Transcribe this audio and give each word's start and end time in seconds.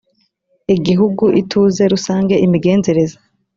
igihugu 0.75 1.23
ituze 1.41 1.83
rusange 1.93 2.35
imigenzereze 2.45 3.17